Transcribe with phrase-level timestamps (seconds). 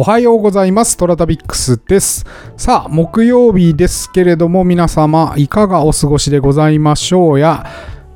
[0.00, 0.96] おはようございます。
[0.96, 2.24] トラタビックスです。
[2.56, 7.66] さあ、木曜日ですけれども、皆様、いかがお過ごしでございましょうや。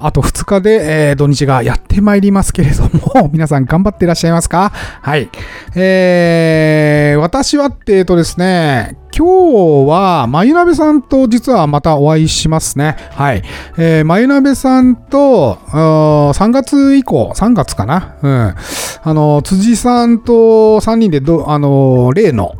[0.00, 4.70] あと2日で、えー土日がやってまいりますけれども、 皆さん頑張っていらっしゃいますか？
[5.02, 5.28] はい。
[5.74, 12.96] えー、私はって、えっとですね、今日は、まゆなべさんと実はまたお会いしますね。
[13.12, 13.42] はい。
[13.76, 18.14] えー、まゆなべさんと、3月以降、3月かな？
[18.22, 18.54] うん。
[19.02, 20.32] あの、辻さんと
[20.80, 22.52] 3人でど、あの、例の、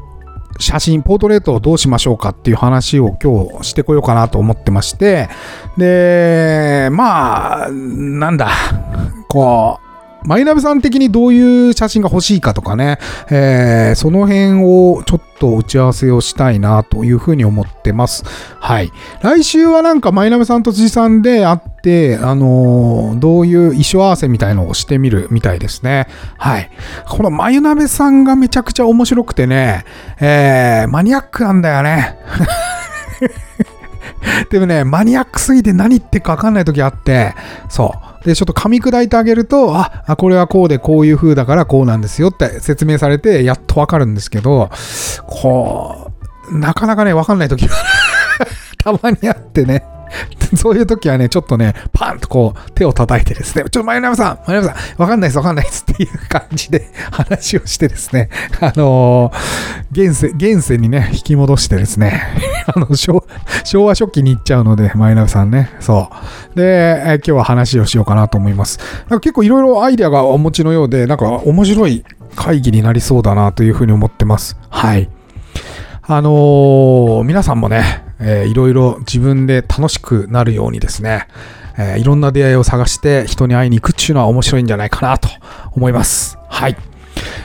[0.59, 5.29] 写真、ポートレートをどうしましょうかっていう話を今日してこようかなと思ってまして、
[5.77, 8.51] で、まあ、なんだ、
[9.29, 9.89] こう、
[10.25, 12.99] マイナベさん的にどういう写真が欲しいかとかね、
[13.31, 18.25] えーその辺をちょっと打ち合わせをしたいなというふうに思ってます。
[18.59, 18.93] はい。
[19.23, 21.59] 来週はなんかマイナベさんと辻さんで会っ、
[22.21, 26.07] あのーどういう衣装合わせみたいのをしてみるみたいですね。
[26.37, 26.71] はい。
[27.09, 29.85] このマユナベさんがめちゃくちゃ面白くてね、
[30.21, 32.17] えーマニアックなんだよね。
[34.51, 37.35] でもね、マニアックすぎて何言ってか分かんない時あって、
[37.69, 38.27] そう。
[38.27, 44.71] で、ちょっと噛み砕いてあげると、あ、あこれはこうでこういう風だからこうなんですよって説明されて、やっと分かるんですけど、
[45.27, 46.13] こ
[46.51, 47.75] う、なかなかね、分かんない時が
[48.83, 49.85] たまにあってね。
[50.57, 59.39] そういう時はね、ちょっとね、パンとこう、手を叩いてですね、ちょっと前山さん、前山さん、わかんないです、わかんないですっていう感じで 話をしてですね、あのー
[59.91, 62.23] 現世、現世にね、引き戻してですね、
[62.75, 63.25] あの、昭
[63.85, 66.11] 和初期に行っちゃうので、前山さんね、そ
[66.55, 66.57] う。
[66.57, 68.79] で、え今日は話をしようかなと思います。
[69.09, 72.05] なんか結構いろいろアイデアがお持ちのようで、なんか面白い
[72.37, 74.57] 会議になりそうだなというふうに思ってます。
[74.69, 75.09] はい。
[76.03, 81.27] あのー皆さんもね、えーいろいろ自分で楽しくなるようにですね、
[81.79, 85.29] えーいろんな出会いを探して人に会いに行くっていうのは面白いんじゃないかなと
[85.73, 86.39] 思います。
[86.49, 86.77] はい。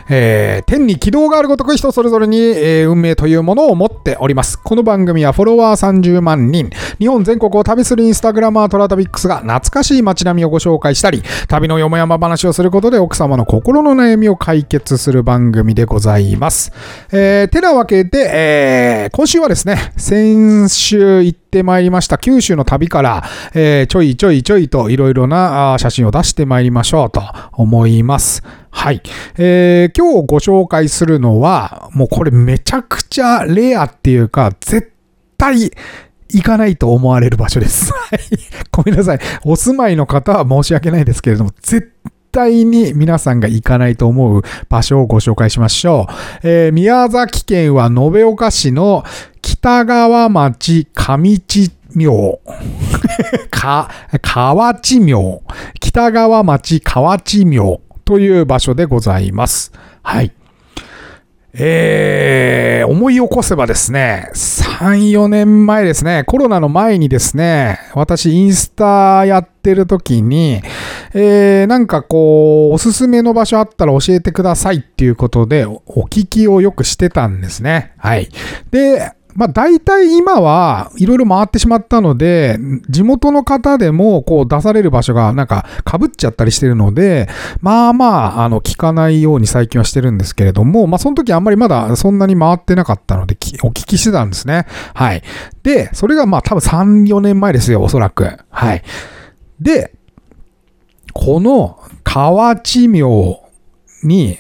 [0.10, 4.60] えー天に軌道があるごとく人それぞれに、えー運命というものを持っております。
[4.60, 16.72] この番組はフォロワー30万人、日本全国を旅するインスタグラマートラタビックスが懐かしい街並みをご紹介したり、旅のよもやま話をすることで奥様の心の悩みを解決する番組でございます。
[17.12, 27.22] えーてなわけで、えー今週はですね、先週行っててまいりました九州の旅から、えーちょいちょいちょいといろいろな写真を出してまいりましょうと
[27.52, 28.42] 思います。
[28.72, 29.04] はい。
[29.38, 34.94] えー今日ご紹介するのは、もうこれめちゃくちゃレアっていうか、絶
[35.38, 35.72] 対
[36.30, 37.94] 行かないと思われる場所です。
[37.94, 38.20] はい。
[38.72, 39.20] ごめんなさい。
[39.46, 41.92] お住まいの方は申し訳ないですけれども、絶
[42.32, 46.14] 対に皆さんが行かないと思う場所をご紹介しましょう。
[46.42, 49.04] えー宮崎県は延岡市の
[49.64, 52.42] 北川町上地庙。
[53.50, 53.90] か、
[54.22, 55.42] 河内廟。
[55.80, 59.72] 北川町河内廟という場所でございます。
[60.02, 60.34] はい。
[61.54, 70.62] えー、思い起こせばですね、3、4年前ですね、コロナの前にですね、私インスタやってる時に、
[71.14, 75.80] えー、なんかこう、おすすめの場所あったら教えてくださいっていうことで、お
[76.10, 77.94] 聞きをよくしてたんですね。
[77.98, 78.28] はい。
[78.70, 82.58] で、まあ大体今はいろいろ回ってしまったので、
[82.90, 87.28] 地元の方でもこう出される場所がなんか被っちゃったりしてるので、
[87.62, 94.66] まあまあ、あの、聞かないように最近はしてるんですけれども、まあその時あんまりまだそんなに回ってなかったので、お聞きしてたんですね。
[94.94, 95.24] はい。
[95.64, 98.38] で、それがまあ多分3、4年前ですよ、おそらく。
[98.50, 98.84] はい。
[99.60, 99.94] で、
[101.14, 103.44] この河内廟
[104.04, 104.40] に、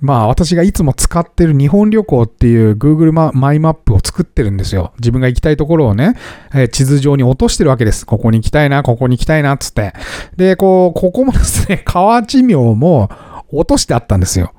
[0.00, 4.92] まあ私がいつも使ってる日本旅行っていう Google マイマップを作ってるんですよ。
[4.98, 6.14] 自分が行きたいところをね、
[6.54, 8.06] えー地図上に落としてるわけです。
[8.06, 9.92] ここに行きたいな、ここに行きたいな、つって。
[10.36, 13.10] で、こう、ここもですね、河内廟も
[13.52, 14.52] 落としてあったんですよ。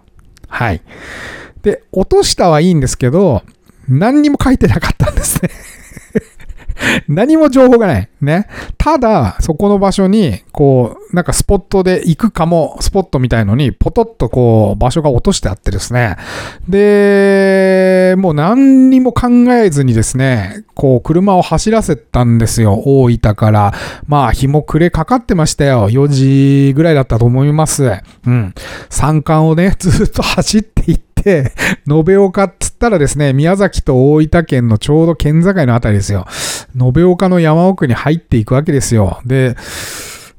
[0.47, 0.81] はい。
[1.63, 3.43] で、落としたはいいんですけど、
[3.87, 5.49] 何にも書いてなかったんですね。
[7.07, 8.09] 何も情報がない。
[8.21, 8.47] ね。
[8.77, 16.17] ただ、そこの場所に、こう、なんかスポットで行くかも、スポットみたいのに、ポトッとこう、場所が落としてあってですね。
[16.67, 22.81] で、もう何にも考えずにですね、こう、車を走らせたんですよ。
[22.85, 23.73] 大分から。
[24.07, 25.89] まあ、日も暮れかかってましたよ。
[25.89, 27.91] 4時ぐらいだったと思います。
[28.25, 28.53] うん。
[28.89, 36.25] 山間をね、ずっと走っていって、延岡っつったらですね、宮崎と大分県のちょうど県境のあたりですよ。
[36.75, 39.21] 延岡の山奥に入っていくわけですよ。
[39.25, 39.55] で、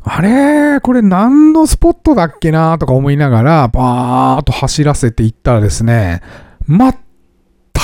[0.04, 0.80] あれ？
[0.80, 6.22] これ何のスポットだっけなとか思いながら、バーっと走らせていったらですね、
[6.68, 6.92] 全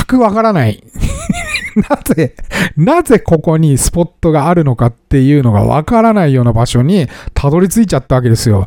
[0.07, 0.83] くわからない。
[1.89, 2.35] なぜ、
[2.77, 8.67] なぜここにスポットがあるのかっていうのがわからないような場所にたどり着いちゃったわけですよ。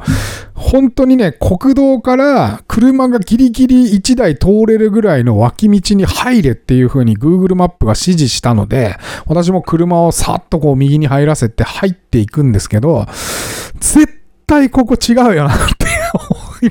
[0.54, 13.06] 本当にね、国道から車がギリギリ1台通れるぐらいの脇道に入れっていう風に Google マップが指示したので、私も車をさっとこう右に入らせて入っていくんですけど、
[13.80, 15.88] 絶対ここ違うよなって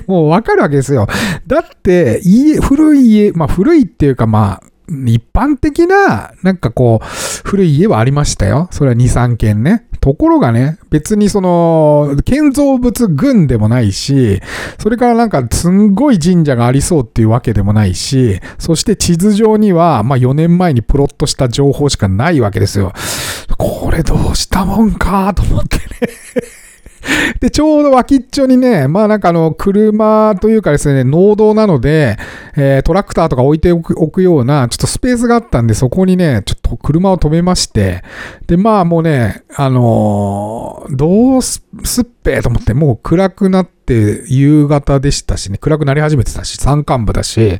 [0.07, 1.07] もうわかるわけですよ。
[1.47, 4.70] だって、家、古い家、まあ古いっていうかまあ、
[5.07, 7.07] 一般的な、なんかこう、
[7.45, 8.69] 古い家はありましたよ。
[8.73, 9.87] それは2、3軒ね。
[10.01, 14.41] ところがね、別にその、建造物群でもないし、
[14.79, 22.93] それからなんかすんごい神社がありそうっていうわけでもないし、そして地図上には、まあ4年前にプロットした情報しかないわけですよ。
[23.59, 25.85] これどうしたもんかと思ってね
[27.41, 32.19] で、ちょうど脇っちょにね、まあなんかあの、車というかですね、農道なので、
[32.56, 38.02] えー、トラクターとか置いておくような、ちょっとスペースがあったんで、そこにね、ちょっと車を止めまして、
[38.47, 41.62] で、まあもうね、あのー、どうす
[42.02, 47.58] っぺーと思って、もう暗くなって夕方でしたしね、暗くなり始めてたし、山間部だし、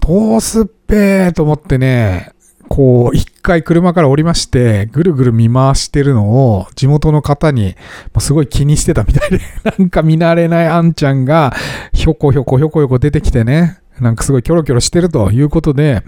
[0.00, 2.32] どうすっぺーと思ってね、
[2.70, 7.74] こう、一回車から降りまして、ぐるぐる見回してるのを、地元の方に、
[8.20, 9.40] すごい気にしてたみたいで、
[9.76, 11.52] なんか見慣れないあんちゃんが、
[11.92, 16.04] ひょこひょこひょこひょこ出てきてね、なんかすごいキョロキョロしてるということで、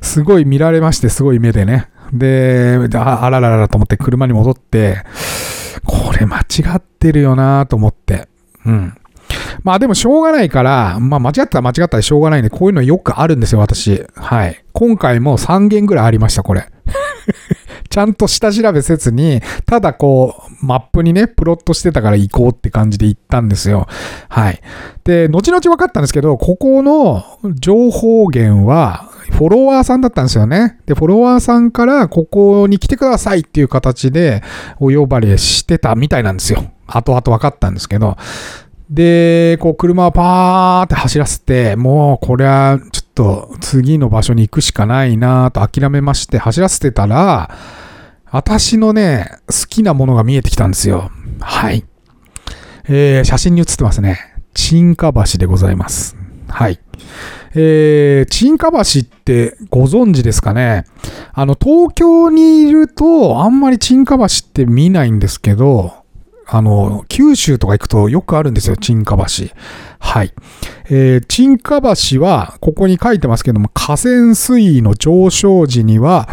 [0.00, 1.88] すごい見られまして、すごい目でね。
[2.10, 5.04] で、ああらららと思って車に戻って、
[5.84, 6.42] これ間違
[6.74, 8.28] ってるよなと思って。
[8.64, 8.94] うん。
[9.62, 14.04] まあでもしょうがないから、まあ間違ったら間違ったらしょうがないんで、こういうのよくあるんですよ、私。
[14.14, 14.64] はい。
[14.72, 16.66] 今回も3件ぐらいありました、これ。
[17.90, 23.86] ちゃんと下調べせずに、ただこう、マップにね、プロットしてたから行こうって感じで行ったんですよ。
[24.28, 24.60] はい。
[25.04, 27.24] で、後々分かったんですけど、ここの
[27.54, 30.78] 情報源は、フォロワーさんだったんですよね。
[30.86, 34.42] で、フォロワーさんからここに来てくださいっていう形で
[34.80, 36.64] お呼ばれしてたみたいなんですよ。
[36.86, 38.16] 後々分かったんですけど。
[38.90, 47.54] で、こう車をパーって走らせて、もうこれはちょっと次の場所に行くしかないなと諦めまして走らせてたら、
[48.30, 51.10] 私のね、好きなものが見えてきたんですよ。
[51.40, 51.84] はい。
[52.88, 54.18] えー、写真に写ってますね。
[54.54, 56.16] 沈下橋でございます。
[56.48, 56.80] はい。
[57.54, 60.84] えー、沈下橋ってご存知ですかね？
[61.32, 65.97] あの、東京にいるとあんまり沈下橋って見ないんですけど、
[66.50, 69.24] あの、九州とか行くとよくあるんですよ、沈下橋。
[69.98, 70.32] はい。
[70.88, 76.26] えー、沈下橋は、ここに書いてますけども、河川水位の上昇時には、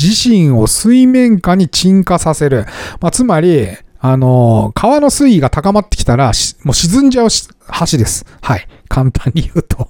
[0.00, 2.66] 自身を水面下に沈下させる。
[3.00, 3.68] まあ、つまり、
[4.00, 6.32] あの、川の水位が高まってきたら、
[6.64, 8.26] もう沈んじゃう橋です。
[8.42, 8.68] はい。
[8.88, 9.88] 簡単に言うと。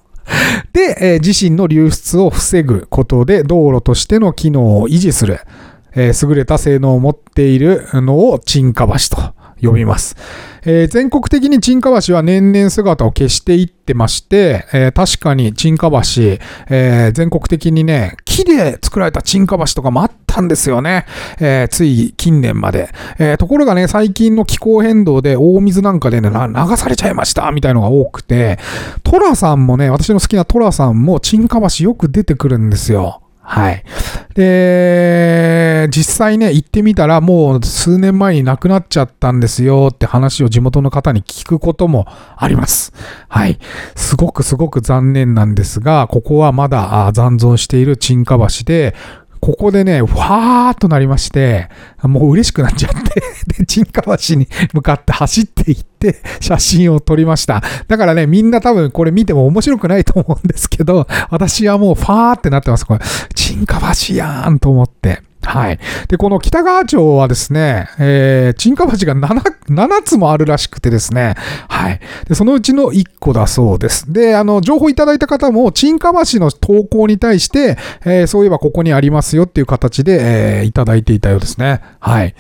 [0.73, 5.41] で、えー、自身の流出を防ぐことで道路としての機能を維持する。
[5.97, 10.17] えー、優れた性能を持っているのを沈下橋と呼びます。
[10.67, 15.99] えー、全国的に沈下橋は年々姿を消していってまして、えー、確かに沈下橋、
[16.71, 21.07] えー、全国的にね、木で作られた沈下橋とかもあったんですよね。
[21.39, 28.59] えつい近年まで、えところがね、最近の気候変動で大水なんかでね、流されちゃいましたみたいのが多くて、
[29.03, 33.24] トラさんもね、私の好きなトラさんも沈下橋よく出てくるんですよ。
[33.47, 33.85] はい。
[34.35, 42.93] で、実際ね、行ってみたらもう数年前に亡くなっちゃったんですよって話を地元の方に聞くこともあります。
[43.29, 43.59] はい。
[43.95, 48.97] すごくすごく残念なんですが、ここはまだ残存している沈下橋で、
[49.45, 51.69] ここでね、わーっとなりまして、
[52.03, 53.21] もう嬉しくなっちゃって
[53.61, 57.63] で、沈下橋に向かって走っていって、写真を撮りました。
[57.87, 62.87] だからね、みんな多分これ見ても面白くないと思うんですけど、私はもうファーってなってます。
[62.87, 63.01] これ、
[63.35, 65.21] 沈下橋やーんと思って。
[65.45, 65.79] はい。
[66.09, 71.35] で、この北川町はですね、えー、沈下橋が 7, 7つもあるらしくてですね、
[71.69, 72.01] はい。
[72.29, 74.13] で、そのうちの1個だそうです。
[74.13, 81.81] で、あの、情報いただいた方も、沈下橋の投稿に対して、えー、そういえばここにありますよっていう形で、えー、いただいていたようですね。
[82.01, 82.35] はい。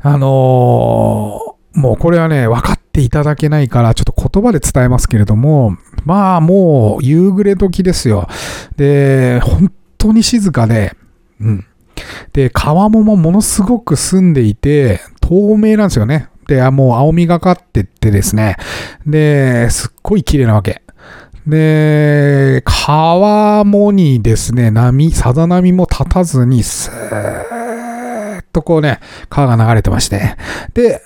[0.00, 8.28] あのーもうこれはね、分かっていただけないから、ちょっと言葉で伝えますけれども、まあもう夕暮れ時ですよ。
[8.76, 10.96] で、本当に静かで、
[11.40, 11.66] うん。
[12.32, 16.28] で、川面もものすごく澄んでいて、透明なんですよね。
[16.46, 18.56] で、もう青みがかってってですね。
[19.06, 20.82] で、すっごい綺麗なわけ。
[21.46, 30.36] で、川面にですね、波、さざ波も立たずに、スーッとこうね、川が流れてまして。
[30.72, 31.02] で、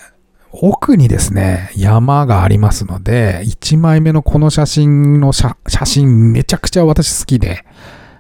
[0.53, 7.65] 奥にですね、山がありますので、1枚目のこの写真の写真めちゃくちゃ私好きで、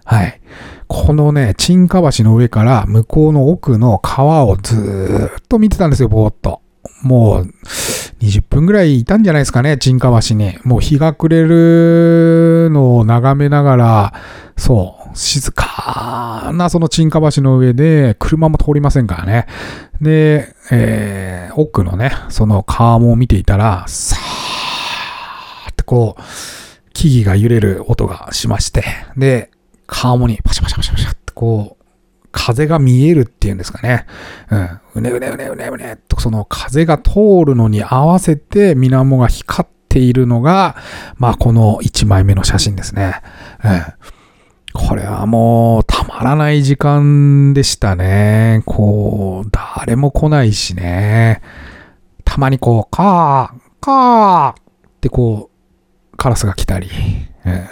[0.09, 0.41] はい。
[0.87, 6.63] このね、沈下橋の上から向こうの奥の川をずっと見てたんですよ、ぼーっと。
[7.03, 7.53] もう
[8.21, 10.59] 20分ぐらいいたんじゃないですかね、沈下橋に。
[10.65, 14.15] もう日が暮れるのを眺めながら、
[14.57, 19.47] そう、静かなその沈下橋の上で車も通りませんからね。
[20.01, 26.23] で、えー、奥のね、その川面を見ていたら、さーってこう、
[26.95, 28.85] 木々が揺れる音がしまして、
[29.19, 29.51] で、
[29.89, 31.85] 川面にパシャパシャパシャパシャってこう、
[32.31, 34.07] 風が見えるっていうんですかね。
[34.51, 34.81] うん。
[34.97, 40.77] うねうねうねうねうねと、その風が通るのに合わせて水面が光っているのが、
[41.17, 43.23] まあこの1枚目の写真ですね。
[43.65, 43.83] うん。
[44.75, 48.63] これはもうたまらない時間でしたね。
[48.67, 51.41] こう、誰も来ないしね。
[52.25, 54.63] たまにこう、カー、カーっ
[55.01, 55.51] てこ
[56.13, 56.91] う、カラスが来たり。
[57.47, 57.67] うん、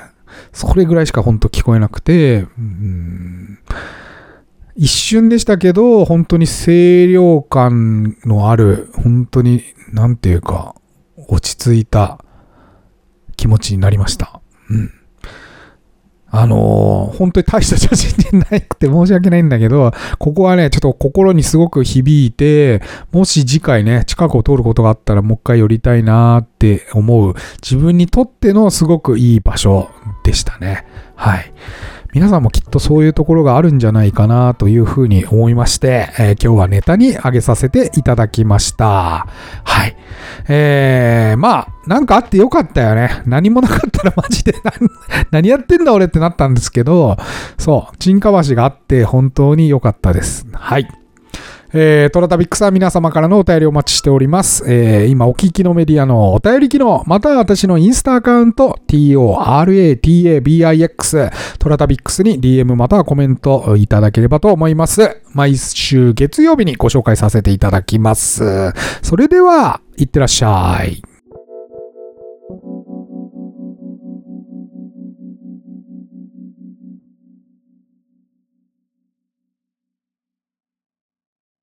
[0.56, 3.58] それぐらいしか本当聞こえなくて、うん
[4.74, 10.74] 一瞬でしたけど、本当に清涼感のある、本当に、なんていうか、
[11.28, 12.22] 落ち着いた
[13.36, 14.40] 気持ちになりました。
[14.70, 14.92] うん。
[16.38, 29.88] あのー、本当に大した写真でなくて申し訳ないんだけど、ここはね、ちょっと心にすごく響いて、もし次回ね、近くを通ることがあったらもう一回寄りたいなーって思う、自分にとってのすごくいい場所
[30.24, 30.86] でしたね。
[31.14, 31.54] はい。
[32.16, 39.26] 皆さんもきっとそういうところがあるんじゃないかなというふうに思いまして、えー、今日はネタにあげさせていただきました。
[39.64, 39.94] はい。
[40.48, 43.22] えー、まあ、なんかあってよかったよね。
[43.26, 44.54] 何もなかったらマジで
[45.30, 47.18] 何やってんだ俺ってなったんですけど、
[47.58, 50.46] そう、沈下橋があって本当に良かったです。
[50.54, 50.88] はい。
[51.72, 54.64] えー、トラタビックスは皆様からのお便りお待ちしております。
[54.70, 65.20] えー、今お聞きのメディアのお便り機能、または私のインスタアカウント、toratabix、トラタビックスに DM またはコメントいただければと思います。
[65.32, 68.72] 毎週月曜日にご紹介させていただきます。
[69.02, 71.15] それでは、いってらっしゃい。